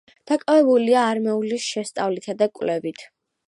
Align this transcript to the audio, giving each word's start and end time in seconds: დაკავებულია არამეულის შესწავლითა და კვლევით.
დაკავებულია 0.29 1.03
არამეულის 1.11 1.69
შესწავლითა 1.77 2.39
და 2.43 2.51
კვლევით. 2.61 3.09